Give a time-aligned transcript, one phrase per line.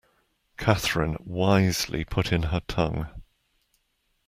[0.57, 3.07] Catherine wisely put in her tongue.